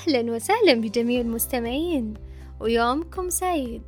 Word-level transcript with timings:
أهلا 0.00 0.32
وسهلا 0.32 0.74
بجميع 0.74 1.20
المستمعين 1.20 2.14
ويومكم 2.60 3.30
سعيد. 3.30 3.82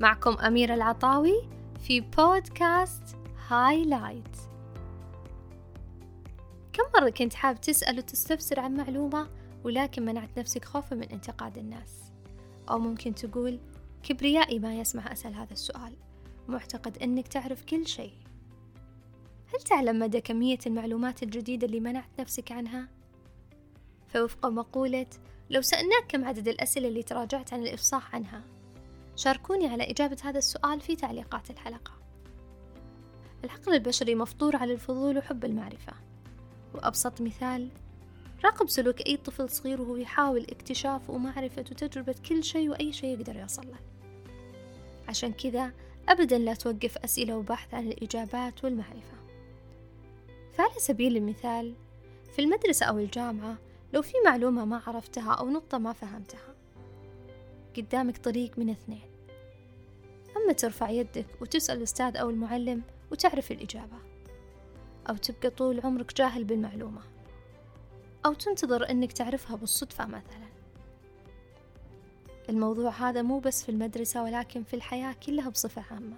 معكم 0.00 0.30
أميرة 0.38 0.74
العطاوي 0.74 1.42
في 1.80 2.00
بودكاست 2.00 3.02
هايلايت. 3.48 4.36
كم 6.72 6.82
مرة 6.94 7.10
كنت 7.10 7.34
حاب 7.34 7.60
تسأل 7.60 7.98
وتستفسر 7.98 8.60
عن 8.60 8.74
معلومة 8.74 9.28
ولكن 9.64 10.04
منعت 10.04 10.38
نفسك 10.38 10.64
خوفا 10.64 10.96
من 10.96 11.08
انتقاد 11.08 11.58
الناس؟ 11.58 12.12
أو 12.70 12.78
ممكن 12.78 13.14
تقول 13.14 13.58
كبريائي 14.02 14.58
ما 14.58 14.74
يسمح 14.74 15.12
أسأل 15.12 15.34
هذا 15.34 15.52
السؤال. 15.52 15.92
معتقد 16.48 16.98
أنك 16.98 17.28
تعرف 17.28 17.64
كل 17.64 17.86
شيء. 17.86 18.14
هل 19.54 19.60
تعلم 19.60 19.98
مدى 19.98 20.20
كمية 20.20 20.58
المعلومات 20.66 21.22
الجديدة 21.22 21.66
اللي 21.66 21.80
منعت 21.80 22.20
نفسك 22.20 22.52
عنها؟ 22.52 22.99
فوفق 24.12 24.46
مقولة 24.46 25.06
لو 25.50 25.62
سألناك 25.62 26.04
كم 26.08 26.24
عدد 26.24 26.48
الأسئلة 26.48 26.88
اللي 26.88 27.02
تراجعت 27.02 27.52
عن 27.52 27.62
الإفصاح 27.62 28.14
عنها 28.14 28.42
شاركوني 29.16 29.68
على 29.68 29.90
إجابة 29.90 30.16
هذا 30.24 30.38
السؤال 30.38 30.80
في 30.80 30.96
تعليقات 30.96 31.50
الحلقة. 31.50 31.92
العقل 33.44 33.74
البشري 33.74 34.14
مفطور 34.14 34.56
على 34.56 34.72
الفضول 34.72 35.18
وحب 35.18 35.44
المعرفة. 35.44 35.92
وأبسط 36.74 37.20
مثال 37.20 37.68
راقب 38.44 38.68
سلوك 38.68 39.06
أي 39.06 39.16
طفل 39.16 39.50
صغير 39.50 39.80
وهو 39.80 39.96
يحاول 39.96 40.42
اكتشاف 40.42 41.10
ومعرفة 41.10 41.64
وتجربة 41.70 42.14
كل 42.28 42.44
شيء 42.44 42.70
وأي 42.70 42.92
شيء 42.92 43.18
يقدر 43.18 43.36
يوصل 43.36 43.66
له. 43.66 43.78
عشان 45.08 45.32
كذا 45.32 45.72
أبدا 46.08 46.38
لا 46.38 46.54
توقف 46.54 46.98
أسئلة 46.98 47.36
وبحث 47.36 47.74
عن 47.74 47.86
الإجابات 47.86 48.64
والمعرفة. 48.64 49.16
فعلى 50.54 50.78
سبيل 50.78 51.16
المثال 51.16 51.74
في 52.32 52.42
المدرسة 52.42 52.86
أو 52.86 52.98
الجامعة 52.98 53.58
لو 53.92 54.02
في 54.02 54.12
معلومة 54.24 54.64
ما 54.64 54.82
عرفتها 54.86 55.32
أو 55.32 55.50
نقطة 55.50 55.78
ما 55.78 55.92
فهمتها. 55.92 56.54
قدامك 57.76 58.18
طريق 58.18 58.58
من 58.58 58.70
اثنين. 58.70 59.10
أما 60.36 60.52
ترفع 60.52 60.90
يدك 60.90 61.26
وتسأل 61.40 61.78
الأستاذ 61.78 62.16
أو 62.16 62.30
المعلم 62.30 62.82
وتعرف 63.12 63.52
الإجابة. 63.52 63.96
أو 65.08 65.16
تبقى 65.16 65.50
طول 65.50 65.80
عمرك 65.80 66.16
جاهل 66.16 66.44
بالمعلومة. 66.44 67.02
أو 68.26 68.34
تنتظر 68.34 68.90
أنك 68.90 69.12
تعرفها 69.12 69.56
بالصدفة 69.56 70.06
مثلا. 70.06 70.50
الموضوع 72.48 72.90
هذا 72.90 73.22
مو 73.22 73.38
بس 73.38 73.62
في 73.62 73.68
المدرسة 73.68 74.22
ولكن 74.22 74.62
في 74.62 74.74
الحياة 74.74 75.12
كلها 75.26 75.48
بصفة 75.48 75.82
عامة. 75.90 76.16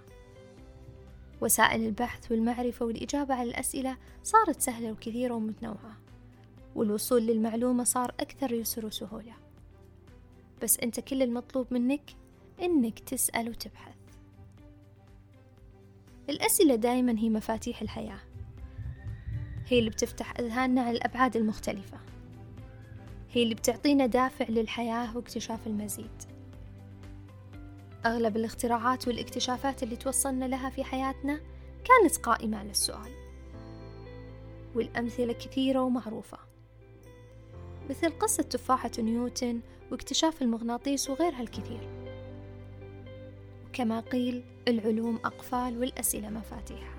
وسائل 1.41 1.87
البحث 1.87 2.31
والمعرفة 2.33 2.87
والإجابة 2.87 3.35
على 3.35 3.51
الأسئلة 3.51 3.97
صارت 4.23 4.61
سهلة 4.61 4.93
وكثيرة 4.93 5.35
ومتنوعة. 5.35 6.02
والوصول 6.75 7.23
للمعلومة 7.23 7.85
صار 7.85 8.15
أكثر 8.21 8.53
يسر 8.53 8.87
وسهولة. 8.87 9.33
بس 10.63 10.79
أنت 10.81 11.01
كل 11.01 11.23
المطلوب 11.23 11.67
منك 11.71 12.17
إنك 12.63 12.99
تسأل 12.99 13.49
وتبحث. 13.49 13.95
الأسئلة 16.29 16.75
دائما 16.75 17.19
هي 17.19 17.29
مفاتيح 17.29 17.83
الحياة. 17.83 18.21
هي 19.67 19.79
اللي 19.79 19.91
بتفتح 19.91 20.39
أذهاننا 20.39 20.81
على 20.81 20.97
الأبعاد 20.97 21.37
المختلفة. 21.37 21.99
هي 23.31 23.43
اللي 23.43 23.55
بتعطينا 23.55 24.07
دافع 24.07 24.47
للحياة 24.49 25.17
واكتشاف 25.17 25.67
المزيد. 25.67 26.23
أغلب 28.07 28.37
الاختراعات 28.37 29.09
والاكتشافات 29.09 29.83
اللي 29.83 29.97
توصلنا 29.97 30.45
لها 30.45 30.71
في 30.71 30.85
حياتنا 30.85 31.41
كانت 31.85 32.17
قائمة 32.17 32.59
على 32.59 32.71
السؤال. 32.71 33.13
والأمثلة 34.75 35.33
كثيرة 35.33 35.81
ومعروفة. 35.81 36.52
مثل 37.91 38.19
قصة 38.19 38.43
تفاحة 38.43 38.91
نيوتن 38.99 39.61
واكتشاف 39.91 40.43
المغناطيس 40.43 41.11
وغيرها 41.11 41.41
الكثير. 41.41 41.89
وكما 43.69 44.01
قيل 44.01 44.45
العلوم 44.69 45.17
أقفال 45.25 45.79
والأسئلة 45.79 46.31
مفاتيح. 46.31 46.95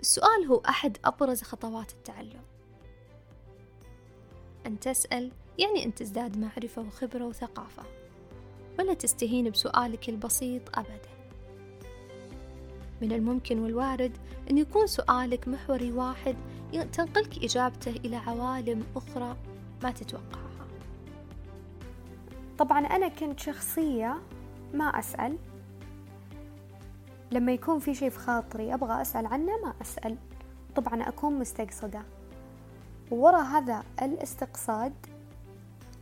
السؤال 0.00 0.46
هو 0.48 0.56
أحد 0.68 0.98
أبرز 1.04 1.42
خطوات 1.42 1.92
التعلم. 1.92 2.42
أن 4.66 4.80
تسأل 4.80 5.32
يعني 5.58 5.84
أن 5.84 5.94
تزداد 5.94 6.38
معرفة 6.38 6.82
وخبرة 6.82 7.24
وثقافة 7.24 7.82
ولا 8.78 8.94
تستهين 8.94 9.50
بسؤالك 9.50 10.08
البسيط 10.08 10.78
أبدا. 10.78 11.10
من 13.02 13.12
الممكن 13.12 13.58
والوارد 13.58 14.18
أن 14.50 14.58
يكون 14.58 14.86
سؤالك 14.86 15.48
محوري 15.48 15.92
واحد 15.92 16.36
تنقلك 16.70 17.44
إجابته 17.44 17.90
إلى 17.90 18.16
عوالم 18.16 18.84
أخرى 18.96 19.36
ما 19.82 19.90
تتوقعها. 19.90 20.66
طبعا 22.58 22.78
أنا 22.86 23.08
كنت 23.08 23.40
شخصية 23.40 24.16
ما 24.74 24.84
أسأل. 24.84 25.38
لما 27.30 27.52
يكون 27.52 27.78
في 27.78 27.94
شيء 27.94 28.10
في 28.10 28.18
خاطري 28.18 28.74
أبغى 28.74 29.02
أسأل 29.02 29.26
عنه 29.26 29.52
ما 29.64 29.74
أسأل. 29.82 30.16
طبعا 30.76 31.02
أكون 31.02 31.38
مستقصدة. 31.38 32.02
وورا 33.10 33.40
هذا 33.40 33.82
الاستقصاد 34.02 34.92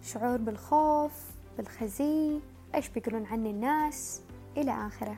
شعور 0.03 0.37
بالخوف 0.37 1.13
بالخزي 1.57 2.41
إيش 2.75 2.89
بيقولون 2.89 3.27
عني 3.27 3.51
الناس؟ 3.51 4.23
إلى 4.57 4.87
آخره. 4.87 5.17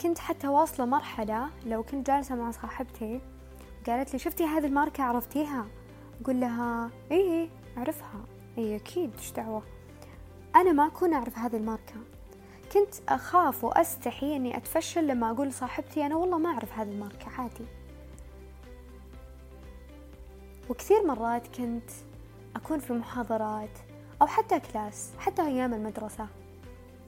كنت 0.00 0.18
حتى 0.18 0.48
واصلة 0.48 0.86
مرحلة 0.86 1.48
لو 1.66 1.82
كنت 1.82 2.06
جالسة 2.06 2.34
مع 2.34 2.50
صاحبتي 2.50 3.20
قالت 3.86 4.12
لي 4.12 4.18
شفتي 4.18 4.44
هذه 4.44 4.66
الماركة؟ 4.66 5.02
عرفتيها؟ 5.04 5.66
أقول 6.22 6.40
لها 6.40 6.90
إيه 7.10 7.48
أعرفها. 7.78 8.24
إيه 8.58 8.76
أكيد 8.76 9.10
إيش 9.18 9.32
دعوة؟ 9.32 9.62
أنا 10.56 10.72
ما 10.72 10.86
أكون 10.86 11.14
أعرف 11.14 11.38
هذه 11.38 11.56
الماركة. 11.56 11.94
كنت 12.72 12.94
أخاف 13.08 13.64
وأستحي 13.64 14.36
إني 14.36 14.56
أتفشل 14.56 15.06
لما 15.06 15.30
أقول 15.30 15.48
لصاحبتي 15.48 16.06
أنا 16.06 16.16
والله 16.16 16.38
ما 16.38 16.50
أعرف 16.50 16.72
هذه 16.78 16.88
الماركة 16.88 17.30
عادي. 17.38 17.64
وكثير 20.70 21.06
مرات 21.06 21.56
كنت 21.56 21.90
أكون 22.56 22.78
في 22.78 22.92
محاضرات 22.92 23.78
أو 24.22 24.26
حتى 24.26 24.60
كلاس 24.60 25.10
حتى 25.18 25.42
أيام 25.42 25.74
المدرسة. 25.74 26.26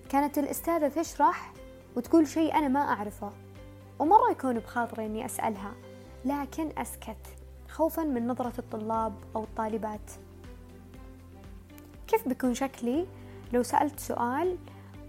كانت 0.08 0.38
الأستاذة 0.38 0.88
تشرح 0.88 1.52
وتقول 1.96 2.28
شيء 2.28 2.54
أنا 2.54 2.68
ما 2.68 2.80
أعرفه 2.80 3.32
ومرة 3.98 4.30
يكون 4.30 4.58
بخاطري 4.58 5.06
إني 5.06 5.26
أسألها. 5.26 5.72
لكن 6.24 6.70
أسكت 6.78 7.36
خوفا 7.68 8.02
من 8.02 8.26
نظرة 8.26 8.52
الطلاب 8.58 9.14
أو 9.36 9.44
الطالبات. 9.44 10.10
كيف 12.06 12.28
بيكون 12.28 12.54
شكلي 12.54 13.06
لو 13.52 13.62
سألت 13.62 14.00
سؤال 14.00 14.58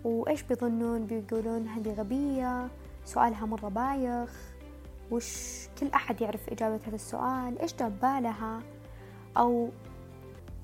وإيش 0.03 0.43
بيظنون 0.43 1.05
بيقولون 1.05 1.67
هذه 1.67 1.93
غبية 1.93 2.67
سؤالها 3.05 3.45
مرة 3.45 3.69
بايخ 3.69 4.29
وش 5.11 5.67
كل 5.79 5.87
أحد 5.87 6.21
يعرف 6.21 6.49
إجابة 6.49 6.79
هذا 6.87 6.95
السؤال 6.95 7.59
إيش 7.59 7.75
جاب 7.75 7.99
بالها 7.99 8.59
أو 9.37 9.69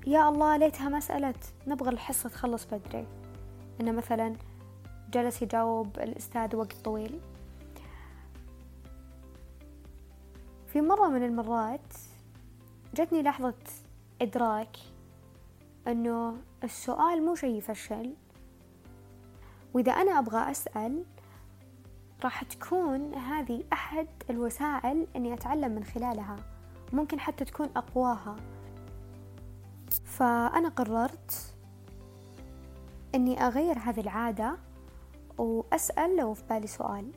يا 0.06 0.28
الله 0.28 0.56
ليتها 0.56 0.88
ما 0.88 1.00
سألت 1.00 1.52
نبغى 1.66 1.90
الحصة 1.90 2.28
تخلص 2.28 2.64
بدري. 2.64 3.06
إنه 3.80 3.92
مثلا 3.92 4.36
جلس 5.12 5.42
يجاوب 5.42 5.98
الأستاذ 5.98 6.56
وقت 6.56 6.72
طويل. 6.72 7.20
في 10.72 10.80
مرة 10.80 11.08
من 11.08 11.22
المرات 11.22 11.94
جتني 12.94 13.22
لحظة 13.22 13.54
إدراك 14.22 14.76
أنه 15.88 16.36
السؤال 16.64 17.24
مو 17.24 17.34
شي 17.34 17.46
يفشل 17.46 18.14
وإذا 19.74 19.92
أنا 19.92 20.18
أبغى 20.18 20.50
أسأل 20.50 21.04
راح 22.24 22.42
تكون 22.42 23.14
هذه 23.14 23.64
أحد 23.72 24.08
الوسائل 24.30 25.06
أني 25.16 25.34
أتعلم 25.34 25.72
من 25.72 25.84
خلالها 25.84 26.36
ممكن 26.92 27.20
حتى 27.20 27.44
تكون 27.44 27.68
أقواها. 27.76 28.36
فأنا 30.04 30.68
قررت 30.68 31.54
أني 33.14 33.46
أغير 33.46 33.78
هذه 33.78 34.00
العادة 34.00 34.56
وأسأل 35.38 36.16
لو 36.16 36.34
في 36.34 36.42
بالي 36.50 36.66
سؤال. 36.66 37.12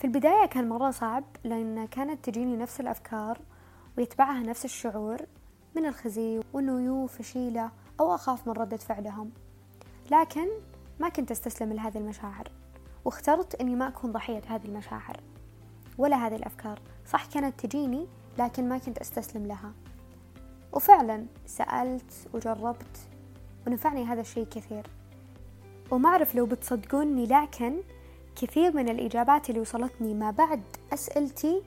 في 0.00 0.06
البداية 0.06 0.46
كان 0.46 0.68
مرة 0.68 0.90
صعب 0.90 1.24
لأن 1.44 1.86
كانت 1.86 2.24
تجيني 2.24 2.56
نفس 2.56 2.80
الأفكار 2.80 3.38
ويتبعها 3.98 4.40
نفس 4.40 4.64
الشعور 4.64 5.18
من 5.76 5.86
الخزي 5.86 6.40
وإنه 6.52 6.80
يو 6.80 7.06
فشيلة 7.06 7.70
أو 8.00 8.14
أخاف 8.14 8.48
من 8.48 8.52
ردة 8.52 8.76
فعلهم. 8.76 9.30
لكن 10.10 10.48
ما 11.00 11.08
كنت 11.08 11.30
أستسلم 11.30 11.72
لهذه 11.72 11.98
المشاعر 11.98 12.48
واخترت 13.04 13.54
أني 13.54 13.74
ما 13.74 13.88
أكون 13.88 14.12
ضحية 14.12 14.42
هذه 14.48 14.64
المشاعر 14.64 15.20
ولا 15.98 16.26
هذه 16.26 16.36
الأفكار. 16.36 16.80
صح 17.06 17.26
كانت 17.26 17.66
تجيني 17.66 18.06
لكن 18.38 18.68
ما 18.68 18.78
كنت 18.78 18.98
أستسلم 18.98 19.46
لها. 19.46 19.72
وفعلا 20.72 21.26
سألت 21.46 22.28
وجربت 22.34 22.98
ونفعني 23.66 24.04
هذا 24.04 24.20
الشيء 24.20 24.44
كثير. 24.44 24.86
وما 25.90 26.08
أعرف 26.08 26.34
لو 26.34 26.46
بتصدقوني 26.46 27.26
لكن 27.26 27.76
كثير 28.40 28.76
من 28.76 28.88
الإجابات 28.88 29.50
اللي 29.50 29.60
وصلتني 29.60 30.14
ما 30.14 30.30
بعد 30.30 30.62
أسئلتي 30.92 31.62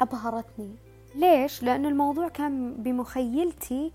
أبهرتني. 0.00 0.74
ليش؟ 1.14 1.62
لأن 1.62 1.86
الموضوع 1.86 2.28
كان 2.28 2.74
بمخيلتي 2.74 3.92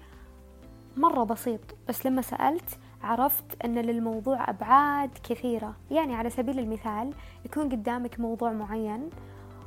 مرة 0.97 1.23
بسيط 1.23 1.59
بس 1.89 2.05
لما 2.05 2.21
سألت 2.21 2.79
عرفت 3.03 3.65
أن 3.65 3.79
للموضوع 3.79 4.49
أبعاد 4.49 5.09
كثيرة. 5.29 5.75
يعني 5.91 6.15
على 6.15 6.29
سبيل 6.29 6.59
المثال 6.59 7.13
يكون 7.45 7.69
قدامك 7.69 8.19
موضوع 8.19 8.51
معين 8.51 9.09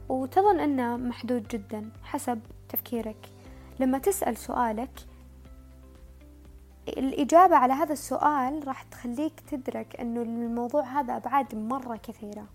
وتظن 0.09 0.61
أنه 0.61 0.97
محدود 0.97 1.49
جدا 1.49 1.91
حسب 2.05 2.41
تفكيرك. 2.69 3.27
لما 3.81 3.99
تسأل 3.99 4.37
سؤالك 4.37 4.91
الإجابة 6.99 7.57
على 7.57 7.73
هذا 7.73 7.93
السؤال 7.93 8.69
راح 8.69 8.83
تخليك 8.83 9.41
تدرك 9.41 10.01
أنه 10.01 10.23
الموضوع 10.23 10.83
هذا 10.83 11.17
أبعاد 11.17 11.55
مرة 11.55 11.97
كثيرة. 11.97 12.47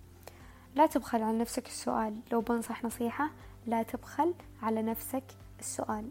لا 0.76 0.86
تبخل 0.86 1.24
على 1.24 1.38
نفسك 1.38 1.68
السؤال. 1.68 2.16
لو 2.32 2.42
بنصح 2.42 2.84
نصيحة 2.84 3.30
لا 3.68 3.84
تبخل 3.84 4.34
على 4.62 4.82
نفسك 4.82 5.24
السؤال. 5.60 6.10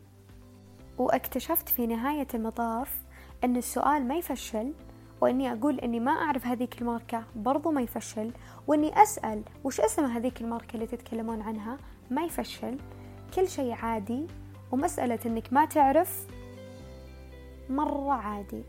واكتشفت 0.99 1.69
في 1.69 1.87
نهاية 1.87 2.27
المطاف 2.35 3.03
أن 3.45 3.57
السؤال 3.57 4.09
ما 4.09 4.15
يفشل 4.15 4.73
وإني 5.21 5.53
أقول 5.53 5.81
إني 5.81 6.01
ما 6.01 6.13
أعرف 6.13 6.47
هذيك 6.47 6.81
الماركة 6.83 7.25
برضو 7.37 7.71
ما 7.71 7.81
يفشل. 7.81 8.31
وإني 8.67 9.03
أسأل 9.03 9.43
وش 9.65 9.81
اسم 9.81 10.05
هذيك 10.05 10.41
الماركة 10.41 10.75
اللي 10.75 10.87
تتكلمون 10.87 11.43
عنها؟ 11.43 11.79
ما 12.11 12.23
يفشل. 12.23 12.79
كل 13.35 13.49
شيء 13.49 13.73
عادي. 13.73 14.27
ومسألة 14.73 15.19
إنك 15.27 15.53
ما 15.53 15.65
تعرف 15.65 16.27
مرة 17.71 18.13
عادي. 18.13 18.63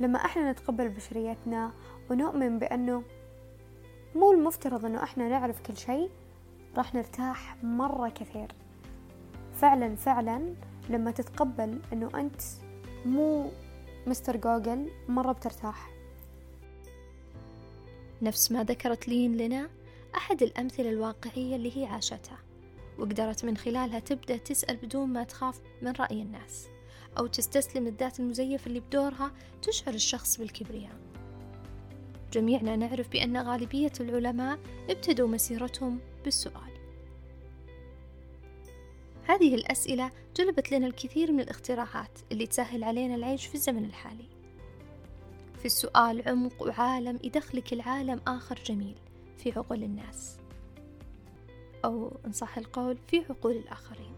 لما 0.00 0.24
إحنا 0.24 0.52
نتقبل 0.52 0.88
بشريتنا 0.88 1.72
ونؤمن 2.10 2.58
بأنه 2.58 3.02
مو 4.14 4.32
المفترض 4.32 4.84
أنه 4.84 5.02
إحنا 5.02 5.28
نعرف 5.28 5.60
كل 5.60 5.76
شيء 5.76 6.10
راح 6.76 6.94
نرتاح 6.94 7.56
مرة 7.64 8.08
كثير. 8.08 8.52
فعلا 9.54 9.96
فعلا 9.96 10.54
لما 10.90 11.10
تتقبل 11.10 11.80
أنه 11.92 12.10
أنت 12.14 12.40
مو 13.06 13.50
مستر 14.06 14.36
جوجل 14.36 14.90
مرة 15.08 15.32
بترتاح. 15.32 15.90
نفس 18.22 18.52
ما 18.52 18.64
ذكرت 18.64 19.08
لين 19.08 19.36
لنا 19.36 19.68
أحد 20.16 20.42
الأمثلة 20.42 20.90
الواقعية 20.90 21.56
اللي 21.56 21.76
هي 21.76 21.86
عاشتها 21.86 22.38
وقدرت 22.98 23.44
من 23.44 23.56
خلالها 23.56 23.98
تبدأ 23.98 24.36
تسأل 24.36 24.76
بدون 24.76 25.08
ما 25.08 25.24
تخاف 25.24 25.60
من 25.82 25.92
رأي 25.92 26.22
الناس. 26.22 26.68
أو 27.18 27.26
تستسلم 27.26 27.84
للذات 27.84 28.20
المزيفة 28.20 28.66
اللي 28.66 28.80
بدورها 28.80 29.32
تشعر 29.62 29.94
الشخص 29.94 30.38
بالكبرياء. 30.38 30.96
جميعنا 32.32 32.76
نعرف 32.76 33.08
بأن 33.08 33.36
غالبية 33.36 33.92
العلماء 34.00 34.58
ابتدوا 34.90 35.28
مسيرتهم 35.28 35.98
بالسؤال. 36.24 36.76
هذه 39.24 39.54
الأسئلة 39.54 40.10
جلبت 40.36 40.72
لنا 40.72 40.86
الكثير 40.86 41.32
من 41.32 41.40
الاختراعات 41.40 42.18
اللي 42.32 42.46
تسهل 42.46 42.84
علينا 42.84 43.14
العيش 43.14 43.46
في 43.46 43.54
الزمن 43.54 43.84
الحالي. 43.84 44.28
في 45.58 45.64
السؤال 45.66 46.28
عمق 46.28 46.62
وعالم 46.62 47.18
يدخلك 47.24 47.72
العالم 47.72 48.20
آخر 48.26 48.58
جميل 48.66 48.94
في 49.38 49.52
عقول 49.52 49.82
الناس. 49.82 50.36
أو 51.84 52.12
إن 52.26 52.32
صح 52.32 52.58
القول 52.58 52.98
في 53.08 53.24
عقول 53.30 53.56
الآخرين. 53.56 54.12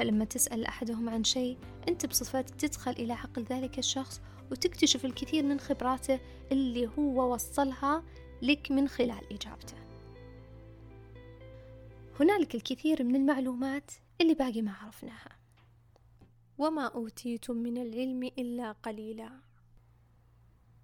فلما 0.00 0.24
تسأل 0.24 0.66
أحدهم 0.66 1.08
عن 1.08 1.24
شيء 1.24 1.58
أنت 1.88 2.06
بصفتك 2.06 2.54
تدخل 2.54 2.90
إلى 2.90 3.12
عقل 3.12 3.42
ذلك 3.42 3.78
الشخص 3.78 4.20
وتكتشف 4.50 5.04
الكثير 5.04 5.44
من 5.44 5.60
خبراته 5.60 6.20
اللي 6.52 6.90
هو 6.98 7.34
وصلها 7.34 8.02
لك 8.42 8.70
من 8.70 8.88
خلال 8.88 9.32
إجابته. 9.32 9.76
هنالك 12.20 12.54
الكثير 12.54 13.04
من 13.04 13.16
المعلومات 13.16 13.90
اللي 14.20 14.34
باقي 14.34 14.62
ما 14.62 14.72
عرفناها. 14.72 15.36
وما 16.58 16.84
أوتيتم 16.84 17.56
من 17.56 17.78
العلم 17.78 18.22
إلا 18.22 18.72
قليلا. 18.72 19.30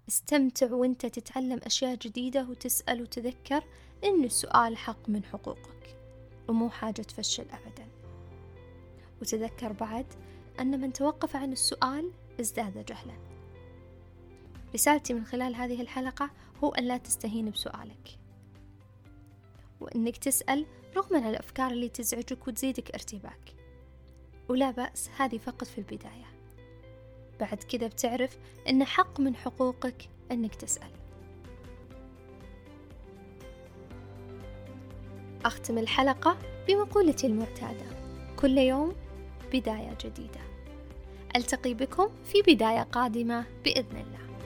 استمتع 0.07 0.73
وأنت 0.73 1.05
تتعلم 1.05 1.59
أشياء 1.63 1.95
جديدة 1.95 2.47
وتسأل 2.49 3.01
وتذكر 3.01 3.63
إن 4.03 4.23
السؤال 4.23 4.77
حق 4.77 5.09
من 5.09 5.23
حقوقك. 5.23 5.97
ومو 6.47 6.69
حاجة 6.69 7.01
تفشل 7.01 7.45
أبدا. 7.49 7.86
وتذكر 9.21 9.71
بعد 9.71 10.05
أن 10.59 10.81
من 10.81 10.93
توقف 10.93 11.35
عن 11.35 11.51
السؤال 11.51 12.11
ازداد 12.39 12.85
جهلا 12.85 13.13
رسالتي 14.73 15.13
من 15.13 15.25
خلال 15.25 15.55
هذه 15.55 15.81
الحلقة 15.81 16.29
هو 16.63 16.69
أن 16.69 16.83
لا 16.83 16.97
تستهين 16.97 17.49
بسؤالك. 17.49 18.19
وأنك 19.79 20.17
تسأل 20.17 20.65
رغم 20.97 21.15
عن 21.15 21.29
الأفكار 21.29 21.71
اللي 21.71 21.89
تزعجك 21.89 22.47
وتزيدك 22.47 22.91
ارتباك. 22.91 23.55
ولا 24.49 24.71
بأس 24.71 25.09
هذه 25.17 25.37
فقط 25.37 25.63
في 25.63 25.77
البداية. 25.77 26.25
بعد 27.39 27.63
كذا 27.63 27.87
بتعرف 27.87 28.37
أن 28.69 28.83
حق 28.83 29.19
من 29.19 29.35
حقوقك 29.35 30.09
أنك 30.31 30.55
تسأل. 30.55 30.91
أختم 35.45 35.77
الحلقة 35.77 36.37
بمقولتي 36.67 37.27
المعتادة. 37.27 37.85
كل 38.39 38.57
يوم 38.57 38.95
بداية 39.53 39.97
جديدة. 40.05 40.39
ألتقي 41.35 41.73
بكم 41.73 42.09
في 42.25 42.41
بداية 42.41 42.81
قادمة 42.81 43.45
بإذن 43.65 43.97
الله. 43.97 44.36